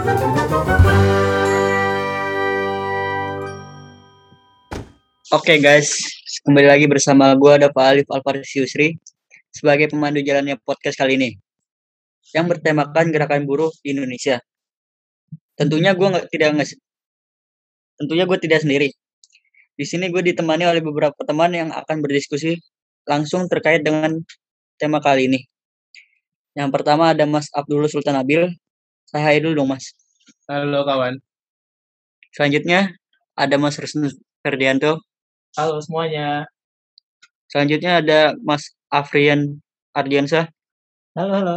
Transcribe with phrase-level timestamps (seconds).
[0.00, 0.08] Oke
[5.60, 5.92] guys,
[6.40, 8.96] kembali lagi bersama gue ada Pak Alif Alfaris Yusri
[9.52, 11.36] sebagai pemandu jalannya podcast kali ini
[12.32, 14.40] yang bertemakan gerakan buruh di Indonesia.
[15.52, 16.72] Tentunya gue nggak tidak nggak
[18.00, 18.88] tentunya gue tidak sendiri.
[19.76, 22.56] Di sini gue ditemani oleh beberapa teman yang akan berdiskusi
[23.04, 24.16] langsung terkait dengan
[24.80, 25.44] tema kali ini.
[26.56, 28.48] Yang pertama ada Mas Abdul Sultan Abil.
[29.10, 29.90] Saya hai dulu dong Mas.
[30.46, 31.18] Halo kawan.
[32.30, 32.94] Selanjutnya
[33.34, 34.06] ada Mas Resnu
[34.38, 35.02] Ferdianto.
[35.58, 36.46] Halo semuanya.
[37.50, 39.58] Selanjutnya ada Mas Afrian
[39.98, 40.54] Ardiansa.
[41.18, 41.56] Halo, halo.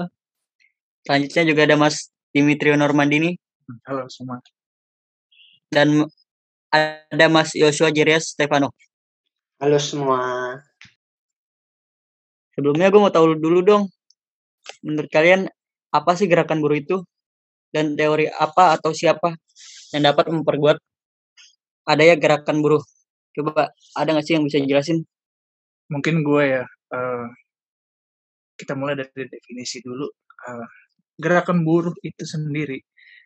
[1.05, 3.37] Selanjutnya juga ada Mas Dimitrio Normandini.
[3.85, 4.41] Halo semua.
[5.69, 6.09] Dan
[6.73, 8.73] ada Mas Joshua Jerias Stefano.
[9.61, 10.57] Halo semua.
[12.57, 13.93] Sebelumnya gue mau tahu dulu dong,
[14.81, 15.45] menurut kalian
[15.93, 17.05] apa sih gerakan buruh itu?
[17.73, 19.33] Dan teori apa atau siapa
[19.97, 20.77] yang dapat memperkuat
[21.89, 22.83] adanya gerakan buruh?
[23.33, 25.01] Coba ada nggak sih yang bisa jelasin?
[25.89, 26.63] Mungkin gue ya.
[26.93, 27.25] Uh,
[28.53, 30.05] kita mulai dari definisi dulu.
[30.45, 30.67] Uh,
[31.17, 32.77] gerakan buruh itu sendiri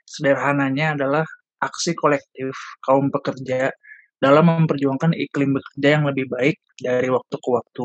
[0.07, 1.25] sederhananya adalah
[1.59, 3.69] aksi kolektif kaum pekerja
[4.17, 7.83] dalam memperjuangkan iklim bekerja yang lebih baik dari waktu ke waktu,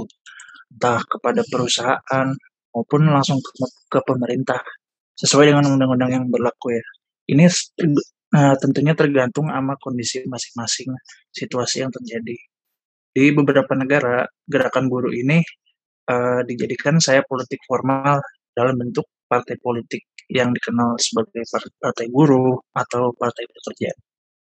[0.72, 2.28] entah kepada perusahaan
[2.72, 3.52] maupun langsung ke,
[3.92, 4.62] ke pemerintah
[5.22, 6.84] sesuai dengan undang-undang yang berlaku ya.
[7.30, 10.90] Ini uh, tentunya tergantung sama kondisi masing-masing
[11.30, 12.36] situasi yang terjadi.
[13.12, 15.38] Di beberapa negara, gerakan buruh ini
[16.10, 18.18] uh, dijadikan saya politik formal
[18.50, 21.46] dalam bentuk partai politik yang dikenal sebagai
[21.78, 23.90] partai buruh atau partai pekerja.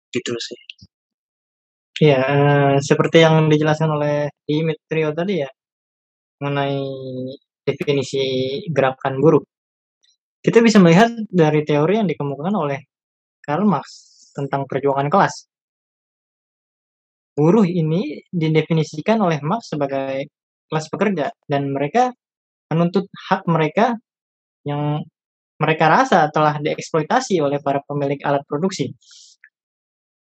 [0.10, 0.60] Gitu sih.
[1.96, 5.50] Ya, uh, seperti yang dijelaskan oleh Dimitrio tadi ya,
[6.42, 6.80] mengenai
[7.64, 8.24] definisi
[8.68, 9.44] gerakan buruh.
[10.46, 12.86] Kita bisa melihat dari teori yang dikemukakan oleh
[13.42, 15.50] Karl Marx tentang perjuangan kelas.
[17.34, 20.30] Buruh ini didefinisikan oleh Marx sebagai
[20.69, 22.14] kelas pekerja dan mereka
[22.69, 23.97] menuntut hak mereka
[24.69, 25.02] yang
[25.58, 28.94] mereka rasa telah dieksploitasi oleh para pemilik alat produksi.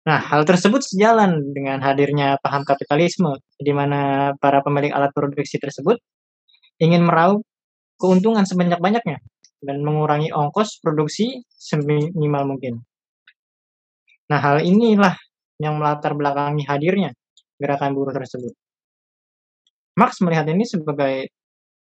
[0.07, 5.99] Nah, hal tersebut sejalan dengan hadirnya paham kapitalisme, di mana para pemilik alat produksi tersebut
[6.79, 7.43] ingin meraup
[7.99, 9.19] keuntungan sebanyak-banyaknya
[9.65, 12.85] dan mengurangi ongkos produksi seminimal mungkin.
[14.29, 15.17] Nah, hal inilah
[15.61, 17.11] yang melatar belakangi hadirnya
[17.61, 18.53] gerakan buruh tersebut.
[19.95, 21.31] Marx melihat ini sebagai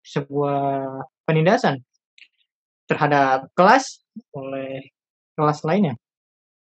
[0.00, 1.84] sebuah penindasan
[2.88, 4.00] terhadap kelas
[4.34, 4.88] oleh
[5.36, 5.94] kelas lainnya.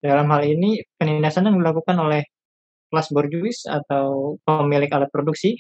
[0.01, 2.25] Dalam hal ini, penindasan yang dilakukan oleh
[2.89, 5.59] kelas borjuis atau pemilik alat produksi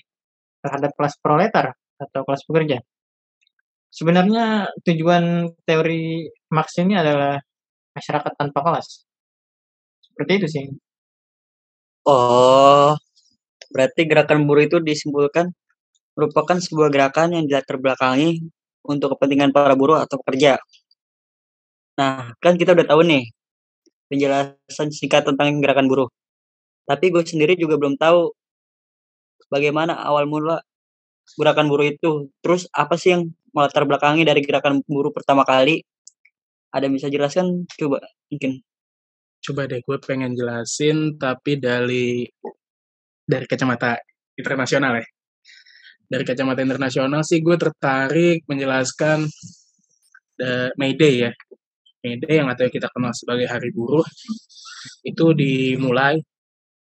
[0.64, 2.78] terhadap kelas proletar atau kelas pekerja.
[3.96, 7.40] Sebenarnya tujuan teori Marx ini adalah
[7.96, 8.88] masyarakat tanpa kelas.
[10.04, 10.64] Seperti itu sih.
[12.04, 12.92] Oh,
[13.74, 15.50] berarti gerakan buruh itu disimpulkan
[16.16, 18.44] merupakan sebuah gerakan yang dilatar belakangi
[18.84, 20.60] untuk kepentingan para buruh atau pekerja.
[21.96, 23.24] Nah, kan kita udah tahu nih
[24.12, 26.08] penjelasan singkat tentang gerakan buruh.
[26.88, 28.32] Tapi gue sendiri juga belum tahu
[29.52, 30.62] bagaimana awal mula
[31.38, 32.30] gerakan buruh itu.
[32.44, 33.22] Terus apa sih yang
[33.56, 35.80] melatar belakangi dari gerakan buruh pertama kali?
[36.76, 37.64] Ada bisa jelaskan?
[37.72, 38.60] Coba mungkin.
[39.40, 42.28] Coba deh gue pengen jelasin tapi dari
[43.24, 43.96] dari kacamata
[44.36, 45.06] internasional ya.
[46.06, 49.24] Dari kacamata internasional sih gue tertarik menjelaskan
[50.36, 51.32] the May Day ya.
[52.04, 54.04] May Day yang atau kita kenal sebagai Hari Buruh
[55.02, 56.20] itu dimulai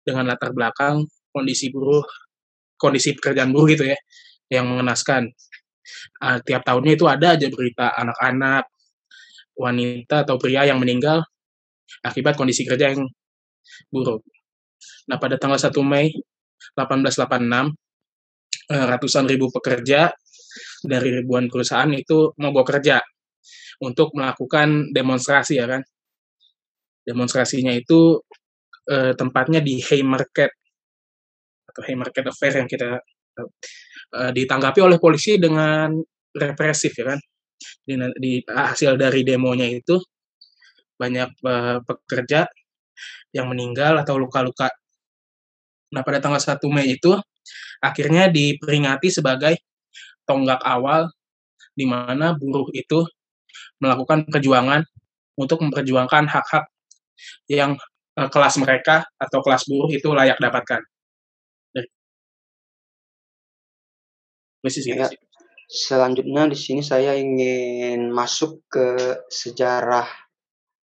[0.03, 2.03] dengan latar belakang kondisi buruh,
[2.79, 3.97] kondisi pekerjaan buruh gitu ya,
[4.51, 5.27] yang mengenaskan.
[6.17, 8.65] Uh, tiap tahunnya itu ada aja berita anak-anak,
[9.55, 11.23] wanita atau pria yang meninggal
[12.03, 13.07] akibat kondisi kerja yang
[13.89, 14.21] buruk.
[15.09, 16.11] Nah, pada tanggal 1 Mei
[16.75, 17.73] 1886,
[18.69, 20.11] eh, ratusan ribu pekerja
[20.85, 23.01] dari ribuan perusahaan itu mogok kerja
[23.81, 25.81] untuk melakukan demonstrasi ya kan.
[27.05, 28.21] Demonstrasinya itu
[28.89, 30.51] eh, tempatnya di Haymarket
[31.69, 33.01] atau Haymarket Affair yang kita
[34.15, 35.95] eh, ditanggapi oleh polisi dengan
[36.35, 37.19] represif ya kan.
[37.85, 39.97] Di, di hasil dari demonya itu
[40.95, 42.47] banyak uh, pekerja
[43.35, 44.71] yang meninggal atau luka-luka.
[45.91, 47.11] Nah, pada tanggal 1 Mei itu
[47.83, 49.59] akhirnya diperingati sebagai
[50.23, 51.11] tonggak awal
[51.75, 53.03] di mana buruh itu
[53.83, 54.81] melakukan perjuangan
[55.35, 56.65] untuk memperjuangkan hak-hak
[57.51, 57.75] yang
[58.15, 60.81] uh, kelas mereka atau kelas buruh itu layak dapatkan.
[64.97, 65.07] Ya,
[65.69, 70.09] selanjutnya di sini saya ingin masuk ke sejarah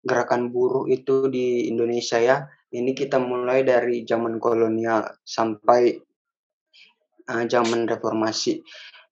[0.05, 2.45] gerakan buruh itu di Indonesia ya.
[2.71, 5.97] Ini kita mulai dari zaman kolonial sampai
[7.27, 8.63] uh, zaman reformasi.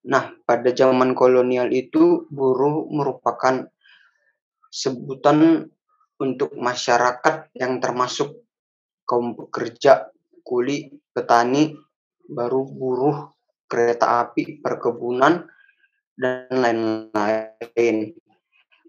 [0.08, 3.66] Nah, pada zaman kolonial itu buruh merupakan
[4.68, 5.66] sebutan
[6.18, 8.46] untuk masyarakat yang termasuk
[9.08, 10.12] kaum pekerja,
[10.44, 11.72] kuli, petani,
[12.28, 13.37] baru buruh,
[13.68, 15.46] kereta api, perkebunan,
[16.18, 18.16] dan lain-lain.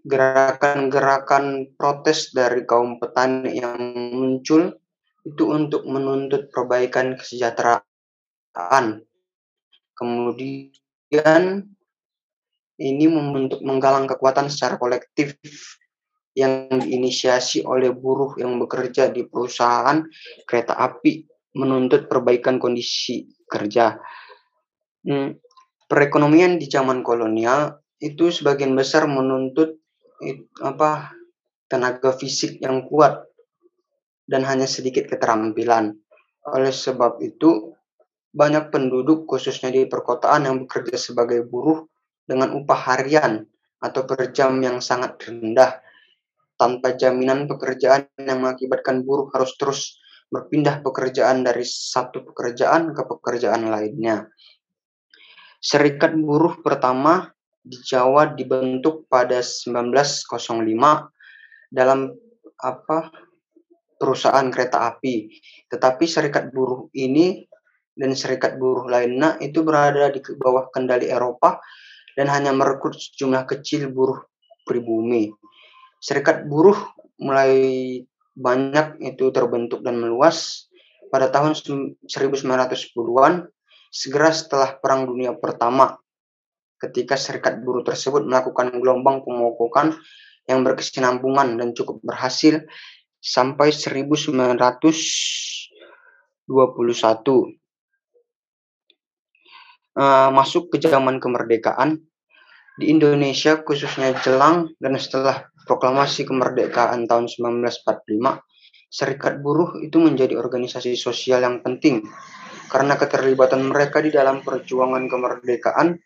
[0.00, 3.76] Gerakan-gerakan protes dari kaum petani yang
[4.16, 4.72] muncul
[5.22, 9.04] itu untuk menuntut perbaikan kesejahteraan.
[9.92, 11.68] Kemudian
[12.80, 15.36] ini membentuk menggalang kekuatan secara kolektif
[16.32, 20.00] yang diinisiasi oleh buruh yang bekerja di perusahaan
[20.48, 21.28] kereta api
[21.60, 23.98] menuntut perbaikan kondisi kerja.
[25.00, 25.40] Hmm,
[25.88, 29.80] perekonomian di zaman kolonial itu sebagian besar menuntut
[30.60, 31.16] apa
[31.72, 33.24] tenaga fisik yang kuat
[34.28, 35.96] dan hanya sedikit keterampilan.
[36.44, 37.72] Oleh sebab itu,
[38.30, 41.82] banyak penduduk khususnya di perkotaan yang bekerja sebagai buruh
[42.28, 43.42] dengan upah harian
[43.80, 45.80] atau per jam yang sangat rendah
[46.60, 49.96] tanpa jaminan pekerjaan yang mengakibatkan buruh harus terus
[50.30, 54.30] berpindah pekerjaan dari satu pekerjaan ke pekerjaan lainnya.
[55.60, 57.28] Serikat buruh pertama
[57.60, 60.48] di Jawa dibentuk pada 1905
[61.68, 62.08] dalam
[62.56, 63.12] apa
[64.00, 65.28] perusahaan kereta api.
[65.68, 67.44] Tetapi serikat buruh ini
[67.92, 71.60] dan serikat buruh lainnya itu berada di bawah kendali Eropa
[72.16, 74.24] dan hanya merekrut sejumlah kecil buruh
[74.64, 75.28] pribumi.
[76.00, 76.80] Serikat buruh
[77.20, 77.52] mulai
[78.32, 80.68] banyak itu terbentuk dan meluas
[81.12, 83.34] pada tahun 1910-an
[83.90, 85.98] segera setelah Perang Dunia Pertama
[86.80, 89.98] ketika serikat buruh tersebut melakukan gelombang pemogokan
[90.48, 92.64] yang berkesinambungan dan cukup berhasil
[93.20, 94.40] sampai 1921.
[99.90, 102.00] Uh, masuk ke zaman kemerdekaan
[102.80, 108.40] di Indonesia khususnya jelang dan setelah proklamasi kemerdekaan tahun 1945,
[108.90, 112.02] Serikat Buruh itu menjadi organisasi sosial yang penting
[112.70, 115.98] karena keterlibatan mereka di dalam perjuangan kemerdekaan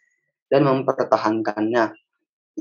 [0.49, 1.93] dan mempertahankannya.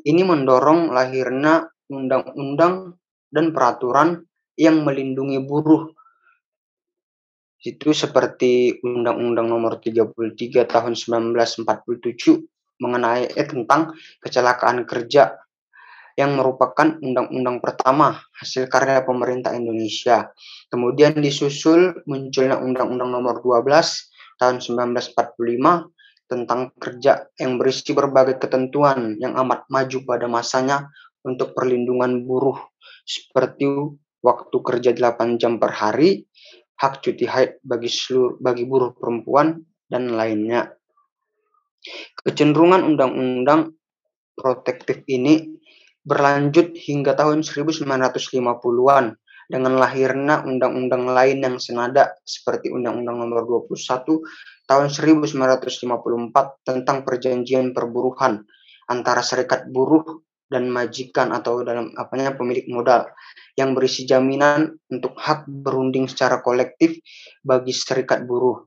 [0.03, 2.99] Ini mendorong lahirnya undang-undang
[3.31, 4.27] dan peraturan
[4.59, 5.89] yang melindungi buruh.
[7.63, 11.63] Itu seperti Undang-Undang Nomor 33 Tahun 1947
[12.83, 15.39] mengenai eh, tentang kecelakaan kerja
[16.13, 20.29] yang merupakan undang-undang pertama hasil karya pemerintah Indonesia.
[20.69, 25.13] Kemudian disusul munculnya Undang-Undang Nomor 12 tahun 1945
[26.29, 30.89] tentang kerja yang berisi berbagai ketentuan yang amat maju pada masanya
[31.25, 32.57] untuk perlindungan buruh
[33.05, 33.67] seperti
[34.23, 36.23] waktu kerja 8 jam per hari,
[36.79, 39.61] hak cuti haid bagi seluruh bagi buruh perempuan
[39.91, 40.71] dan lainnya.
[42.23, 43.75] Kecenderungan undang-undang
[44.33, 45.59] protektif ini
[46.03, 49.15] berlanjut hingga tahun 1950-an
[49.47, 54.23] dengan lahirnya undang-undang lain yang senada seperti Undang-Undang Nomor 21
[54.67, 55.35] tahun 1954
[56.63, 58.43] tentang perjanjian perburuhan
[58.87, 63.09] antara serikat buruh dan majikan atau dalam apanya pemilik modal
[63.57, 66.99] yang berisi jaminan untuk hak berunding secara kolektif
[67.41, 68.61] bagi serikat buruh.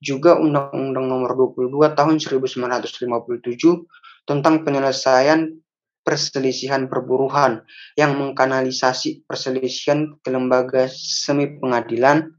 [0.00, 3.04] Juga Undang-Undang Nomor 22 Tahun 1957
[4.24, 5.44] tentang penyelesaian
[6.00, 7.62] perselisihan perburuhan
[7.94, 12.32] yang mengkanalisasi perselisihan ke lembaga semi pengadilan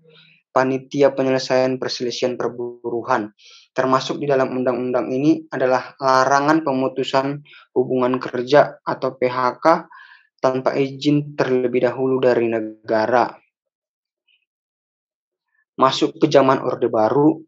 [0.52, 3.32] panitia penyelesaian perselisihan perburuhan.
[3.72, 7.40] Termasuk di dalam undang-undang ini adalah larangan pemutusan
[7.72, 9.66] hubungan kerja atau PHK
[10.44, 13.32] tanpa izin terlebih dahulu dari negara.
[15.80, 17.40] Masuk ke zaman Orde Baru,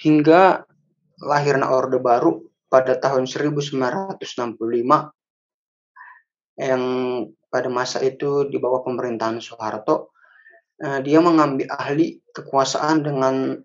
[0.00, 0.64] hingga
[1.20, 3.78] lahirnya Orde Baru pada tahun 1965
[6.56, 6.82] yang
[7.52, 10.12] pada masa itu di bawah pemerintahan Soeharto
[10.80, 13.56] eh, dia mengambil ahli kekuasaan dengan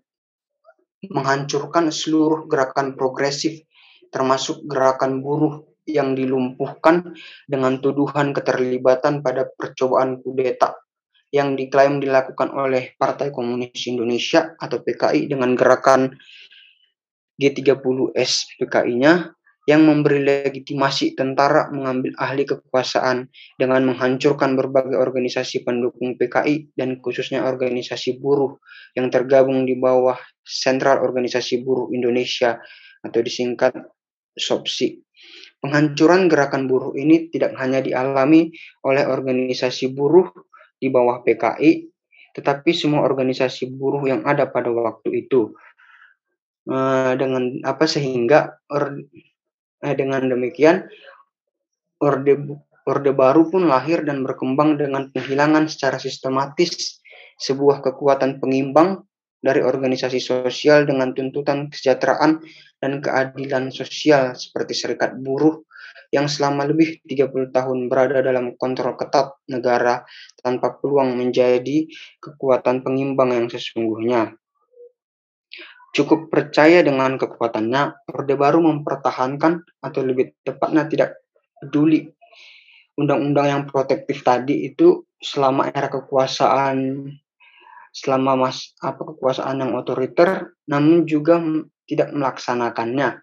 [1.10, 3.66] menghancurkan seluruh gerakan progresif
[4.12, 7.16] termasuk gerakan buruh yang dilumpuhkan
[7.50, 10.78] dengan tuduhan keterlibatan pada percobaan kudeta
[11.32, 16.12] yang diklaim dilakukan oleh Partai Komunis Indonesia atau PKI dengan gerakan
[17.40, 26.74] G30S PKI-nya yang memberi legitimasi tentara mengambil ahli kekuasaan dengan menghancurkan berbagai organisasi pendukung PKI
[26.74, 28.58] dan khususnya organisasi buruh
[28.98, 32.58] yang tergabung di bawah Sentral Organisasi Buruh Indonesia
[33.06, 33.70] atau disingkat
[34.34, 34.98] SOPSI.
[35.62, 38.50] Penghancuran gerakan buruh ini tidak hanya dialami
[38.82, 40.26] oleh organisasi buruh
[40.74, 41.86] di bawah PKI,
[42.34, 45.54] tetapi semua organisasi buruh yang ada pada waktu itu.
[46.62, 48.94] Uh, dengan apa sehingga or,
[49.82, 50.86] eh, dengan demikian
[51.98, 52.38] orde
[52.86, 57.02] orde baru pun lahir dan berkembang dengan penghilangan secara sistematis
[57.42, 59.02] sebuah kekuatan pengimbang
[59.42, 62.38] dari organisasi sosial dengan tuntutan kesejahteraan
[62.78, 65.66] dan keadilan sosial seperti serikat buruh
[66.14, 70.06] yang selama lebih 30 tahun berada dalam kontrol ketat negara
[70.38, 71.90] tanpa peluang menjadi
[72.22, 74.38] kekuatan pengimbang yang sesungguhnya.
[75.92, 81.20] Cukup percaya dengan kekuatannya, Orde Baru mempertahankan atau lebih tepatnya tidak
[81.60, 82.08] peduli
[82.96, 87.08] undang-undang yang protektif tadi itu selama era kekuasaan
[87.92, 91.40] selama mas apa kekuasaan yang otoriter namun juga
[91.84, 93.20] tidak melaksanakannya.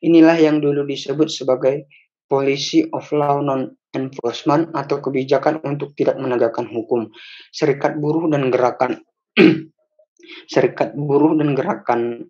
[0.00, 1.88] Inilah yang dulu disebut sebagai
[2.28, 7.08] policy of law non enforcement atau kebijakan untuk tidak menegakkan hukum.
[7.52, 9.00] Serikat buruh dan gerakan
[10.46, 12.26] serikat buruh dan gerakan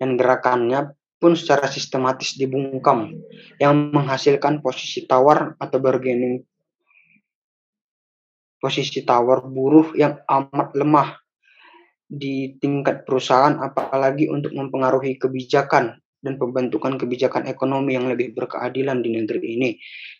[0.00, 3.12] dan gerakannya pun secara sistematis dibungkam
[3.60, 6.40] yang menghasilkan posisi tawar atau bargaining
[8.60, 11.16] posisi tawar buruh yang amat lemah
[12.10, 19.16] di tingkat perusahaan apalagi untuk mempengaruhi kebijakan dan pembentukan kebijakan ekonomi yang lebih berkeadilan di
[19.16, 19.70] negeri ini.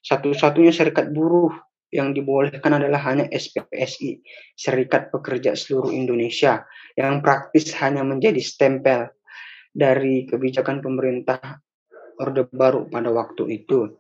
[0.01, 1.53] Satu-satunya serikat buruh
[1.91, 4.23] yang dibolehkan adalah hanya SPSI,
[4.55, 6.63] Serikat Pekerja Seluruh Indonesia,
[6.95, 9.11] yang praktis hanya menjadi stempel
[9.71, 11.59] dari kebijakan pemerintah
[12.19, 13.99] Orde Baru pada waktu itu.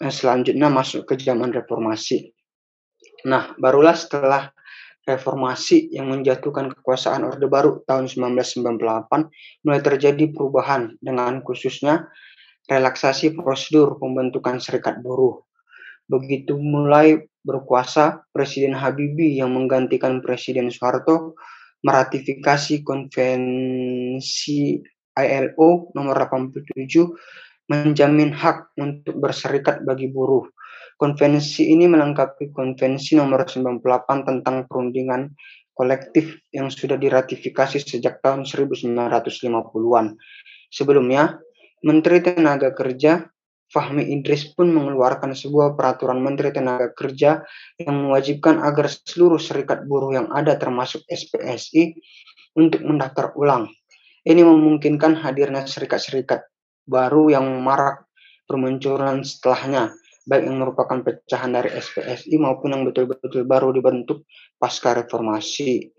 [0.00, 2.34] Nah, selanjutnya masuk ke zaman reformasi.
[3.24, 4.52] Nah, barulah setelah
[5.04, 12.08] reformasi yang menjatuhkan kekuasaan Orde Baru tahun 1998 mulai terjadi perubahan dengan khususnya
[12.64, 15.44] relaksasi prosedur pembentukan serikat buruh.
[16.08, 21.36] Begitu mulai berkuasa, Presiden Habibie yang menggantikan Presiden Soeharto
[21.84, 24.80] meratifikasi konvensi
[25.14, 26.72] ILO nomor 87
[27.68, 30.48] menjamin hak untuk berserikat bagi buruh
[30.94, 33.82] Konvensi ini melengkapi Konvensi nomor 98
[34.22, 35.34] tentang perundingan
[35.74, 40.06] kolektif yang sudah diratifikasi sejak tahun 1950-an.
[40.70, 41.42] Sebelumnya,
[41.82, 43.26] Menteri Tenaga Kerja
[43.74, 47.42] Fahmi Idris pun mengeluarkan sebuah peraturan Menteri Tenaga Kerja
[47.82, 51.98] yang mewajibkan agar seluruh serikat buruh yang ada termasuk SPSI
[52.54, 53.66] untuk mendaftar ulang.
[54.22, 56.46] Ini memungkinkan hadirnya serikat-serikat
[56.86, 58.06] baru yang marak
[58.46, 59.90] bermunculan setelahnya
[60.24, 64.24] baik yang merupakan pecahan dari SPSI maupun yang betul-betul baru dibentuk
[64.56, 65.92] pasca reformasi.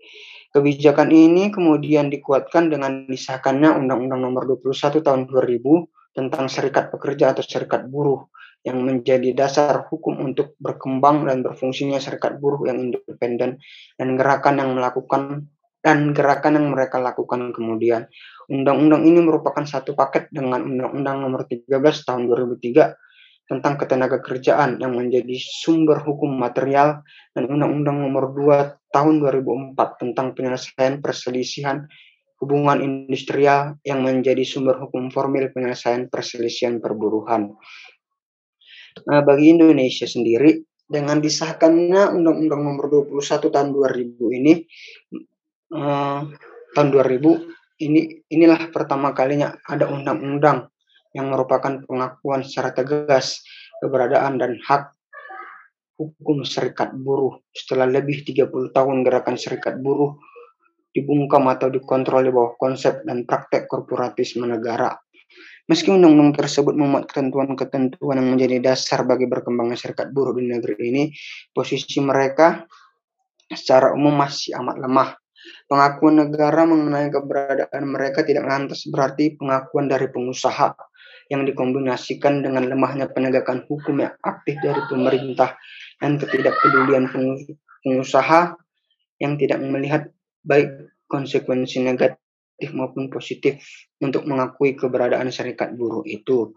[0.50, 7.44] Kebijakan ini kemudian dikuatkan dengan disahkannya Undang-Undang Nomor 21 Tahun 2000 tentang Serikat Pekerja atau
[7.44, 8.24] Serikat Buruh
[8.66, 13.62] yang menjadi dasar hukum untuk berkembang dan berfungsinya serikat buruh yang independen
[13.94, 15.46] dan gerakan yang melakukan
[15.86, 18.10] dan gerakan yang mereka lakukan kemudian.
[18.50, 22.90] Undang-undang ini merupakan satu paket dengan Undang-Undang Nomor 13 Tahun 2003
[23.46, 27.06] tentang ketenaga kerjaan yang menjadi sumber hukum material
[27.38, 31.86] dan Undang-Undang Nomor 2 Tahun 2004 tentang penyelesaian perselisihan
[32.40, 37.56] hubungan industrial yang menjadi sumber hukum formil penyelesaian perselisihan perburuhan.
[39.08, 44.52] Nah, bagi Indonesia sendiri, dengan disahkannya Undang-Undang Nomor 21 Tahun 2000 ini,
[45.74, 46.20] eh,
[46.76, 50.72] tahun 2000 ini inilah pertama kalinya ada undang-undang
[51.12, 53.44] yang merupakan pengakuan secara tegas
[53.80, 54.96] keberadaan dan hak
[55.96, 60.16] hukum serikat buruh setelah lebih 30 tahun gerakan serikat buruh
[60.96, 64.96] dibungkam atau dikontrol di bawah konsep dan praktek korporatisme negara.
[65.68, 71.04] Meski undang-undang tersebut memuat ketentuan-ketentuan yang menjadi dasar bagi berkembangnya serikat buruh di negeri ini,
[71.50, 72.64] posisi mereka
[73.50, 75.10] secara umum masih amat lemah.
[75.66, 80.74] Pengakuan negara mengenai keberadaan mereka tidak lantas berarti pengakuan dari pengusaha
[81.30, 85.58] yang dikombinasikan dengan lemahnya penegakan hukum yang aktif dari pemerintah
[85.98, 87.10] dan ketidakpedulian
[87.82, 88.54] pengusaha
[89.18, 90.06] yang tidak melihat
[90.46, 93.60] baik konsekuensi negatif maupun positif
[94.00, 96.54] untuk mengakui keberadaan serikat buruh itu.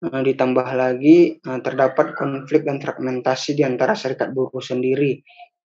[0.00, 5.20] Nah, ditambah lagi nah, terdapat konflik dan fragmentasi di antara serikat buruh sendiri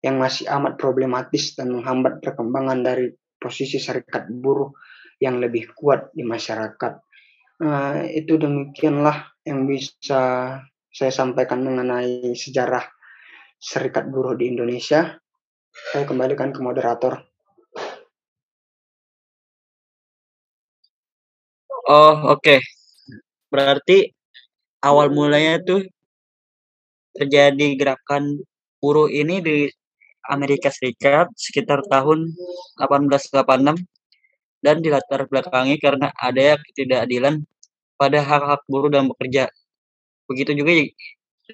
[0.00, 4.70] yang masih amat problematis dan menghambat perkembangan dari posisi serikat buruh
[5.18, 6.92] yang lebih kuat di masyarakat.
[7.60, 10.56] Nah, itu demikianlah yang bisa
[10.90, 12.86] saya sampaikan mengenai sejarah
[13.60, 15.20] serikat buruh di Indonesia.
[15.70, 17.29] Saya kembalikan ke moderator.
[21.90, 22.38] Oh, oke.
[22.38, 22.58] Okay.
[23.50, 24.14] Berarti
[24.86, 25.82] awal mulanya tuh
[27.18, 28.38] terjadi gerakan
[28.78, 29.56] buruh ini di
[30.30, 32.30] Amerika Serikat sekitar tahun
[32.78, 33.82] 1886
[34.62, 37.42] dan dilatar belakangi karena ada ketidakadilan
[37.98, 39.50] pada hak-hak buruh dan bekerja.
[40.30, 40.72] Begitu juga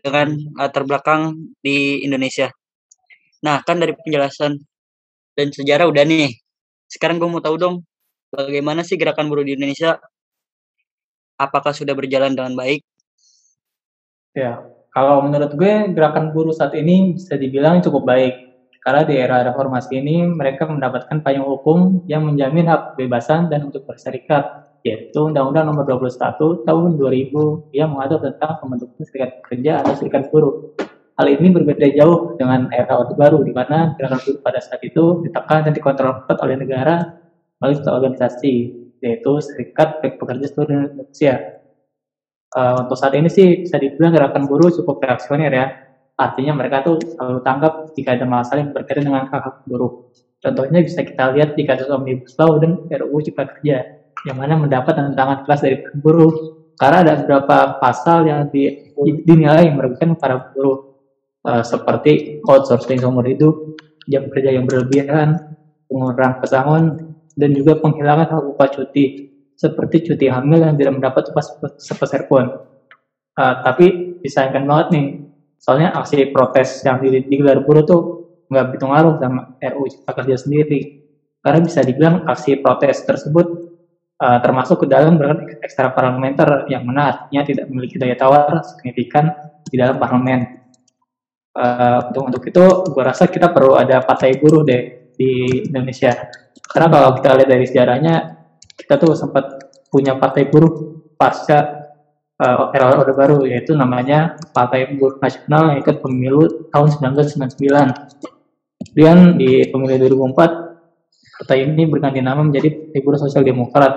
[0.05, 1.33] dengan latar belakang
[1.64, 2.52] di Indonesia.
[3.40, 4.52] Nah, kan dari penjelasan
[5.33, 6.28] dan sejarah udah nih.
[6.93, 7.76] Sekarang gue mau tahu dong,
[8.28, 9.97] bagaimana sih gerakan buruh di Indonesia?
[11.37, 12.81] Apakah sudah berjalan dengan baik?
[14.33, 14.64] Ya,
[14.97, 18.35] kalau menurut gue gerakan buruh saat ini bisa dibilang cukup baik.
[18.81, 23.85] Karena di era reformasi ini mereka mendapatkan payung hukum yang menjamin hak kebebasan dan untuk
[23.85, 24.47] berserikat,
[24.87, 30.73] yaitu Undang-Undang Nomor 21 Tahun 2000 yang mengatur tentang pembentukan serikat pekerja atau serikat buruh.
[31.19, 35.21] Hal ini berbeda jauh dengan era Orde Baru, di mana gerakan buruh pada saat itu
[35.26, 37.21] ditekan dan dikontrol oleh negara
[37.59, 41.62] melalui organisasi, yaitu Serikat Pekerja Seluruh Indonesia.
[42.57, 45.67] Uh, untuk saat ini sih bisa dibilang gerakan buruh cukup reaksioner ya,
[46.17, 50.09] Artinya mereka tuh selalu tanggap jika ada masalah yang berkaitan dengan hak hak buruh.
[50.41, 53.85] Contohnya bisa kita lihat di kasus Omnibus Law dan RUU Cipta Kerja,
[54.25, 58.93] yang mana mendapat tantangan keras dari buruh karena ada beberapa pasal yang di,
[59.29, 61.05] dinilai merugikan para buruh
[61.45, 63.76] uh, seperti outsourcing seumur hidup,
[64.09, 65.37] jam kerja yang berlebihan,
[65.88, 66.85] pengurangan pesangon,
[67.37, 71.45] dan juga penghilangan hak upah cuti seperti cuti hamil yang tidak mendapat upah
[71.76, 72.49] sepeser pun.
[73.37, 75.07] Uh, tapi disayangkan banget nih
[75.61, 78.00] soalnya aksi protes yang digelar buruh tuh
[78.49, 80.81] nggak begitu ngaruh sama RUU Cipta Kerja sendiri.
[81.45, 83.47] Karena bisa dibilang aksi protes tersebut
[84.19, 89.31] uh, termasuk ke dalam berkat ekstra parlementer yang mana artinya tidak memiliki daya tawar signifikan
[89.69, 90.64] di dalam parlemen.
[91.57, 96.12] Uh, untuk untuk itu gue rasa kita perlu ada partai buruh deh di Indonesia
[96.70, 98.14] karena kalau kita lihat dari sejarahnya
[98.76, 99.44] kita tuh sempat
[99.90, 101.87] punya partai buruh pasca
[102.40, 108.92] uh, era Orde Baru yaitu namanya Partai Buruh Nasional yang ikut pemilu tahun 1999.
[108.92, 109.96] Kemudian di pemilu
[110.32, 113.93] 2004 partai ini berganti nama menjadi Partai Buruh Sosial Demokrat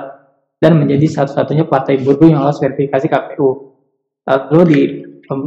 [0.59, 3.47] dan menjadi satu-satunya partai buruh yang lolos verifikasi KPU.
[4.27, 4.79] Lalu di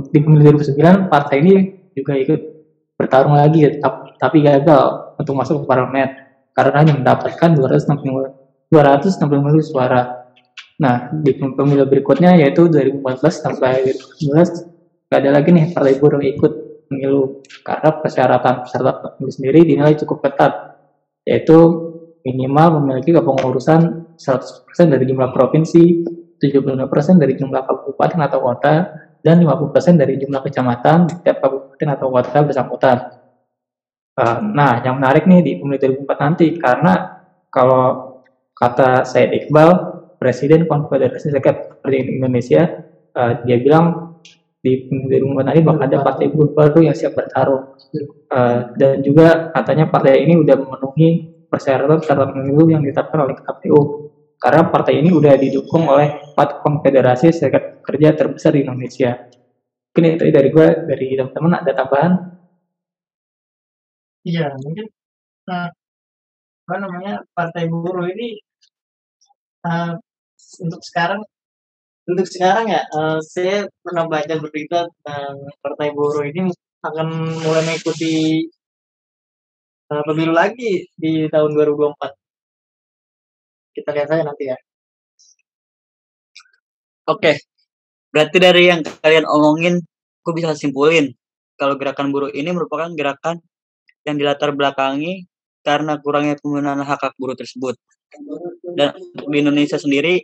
[0.08, 1.54] di pemilu 2009 partai ini
[1.92, 2.40] juga ikut
[2.96, 3.82] bertarung lagi
[4.16, 6.08] tapi gagal untuk masuk ke parlemen
[6.52, 10.24] karena hanya mendapatkan 260 265 suara.
[10.80, 16.52] Nah, di pemilu berikutnya yaitu 2014 sampai 2019 nggak ada lagi nih partai buruh ikut
[16.88, 17.44] pemilu.
[17.60, 20.52] Karena persyaratan peserta pemilu sendiri dinilai cukup ketat.
[21.28, 21.58] Yaitu
[22.24, 26.08] minimal memiliki kepengurusan 100% dari jumlah provinsi,
[26.40, 28.74] 75% dari jumlah kabupaten atau kota,
[29.22, 32.98] dan 50% dari jumlah kecamatan di setiap kabupaten atau kota bersangkutan.
[34.12, 38.12] Uh, nah, yang menarik nih di pemilu 2004 nanti karena kalau
[38.52, 39.70] kata Said Iqbal
[40.20, 42.62] Presiden Konfederasi Serikat Pekerja Indonesia
[43.16, 44.12] uh, dia bilang
[44.62, 44.86] di
[45.18, 47.74] rumah tadi bakal ada partai buruh baru yang siap bertarung
[48.30, 51.08] uh, dan juga katanya partai ini udah memenuhi
[51.50, 53.80] persyaratan syarat pemilu yang ditetapkan oleh KPU
[54.38, 59.30] karena partai ini udah didukung oleh empat konfederasi serikat kerja terbesar di Indonesia.
[59.92, 62.12] Mungkin itu dari gue, dari teman-teman ada tambahan?
[64.28, 64.86] Iya, mungkin
[65.50, 65.68] uh,
[66.66, 68.38] apa namanya partai buruh ini
[69.66, 69.94] uh,
[70.64, 71.20] untuk sekarang
[72.10, 76.50] untuk sekarang ya uh, saya pernah baca berita tentang Partai Buruh ini
[76.82, 77.06] akan
[77.46, 78.42] mulai mengikuti
[79.90, 81.94] uh, pemilu lagi di tahun 2024.
[83.76, 84.56] Kita lihat saja nanti ya.
[87.06, 87.38] Oke,
[88.14, 89.74] berarti dari yang kalian omongin,
[90.22, 91.10] aku bisa simpulin
[91.58, 93.38] kalau gerakan buruh ini merupakan gerakan
[94.06, 95.26] yang dilatar belakangi
[95.62, 97.78] karena kurangnya penggunaan hak hak buruh tersebut.
[98.74, 98.92] Dan
[99.30, 100.20] di Indonesia sendiri,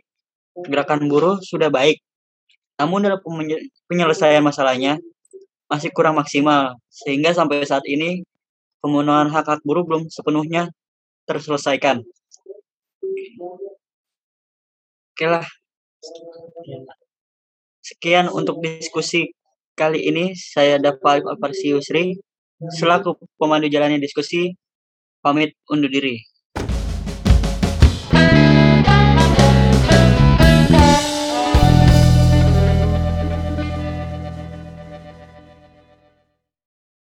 [0.67, 2.03] gerakan buruh sudah baik.
[2.79, 3.19] Namun dalam
[3.87, 4.99] penyelesaian masalahnya
[5.69, 8.23] masih kurang maksimal, sehingga sampai saat ini
[8.79, 10.71] pemenuhan hak-hak buruh belum sepenuhnya
[11.27, 12.03] terselesaikan.
[15.13, 15.45] Oke lah.
[17.83, 19.35] Sekian untuk diskusi
[19.75, 20.31] kali ini.
[20.35, 22.15] Saya dapat Alfarsi Yusri,
[22.67, 24.53] selaku pemandu jalannya diskusi,
[25.23, 26.19] pamit undur diri.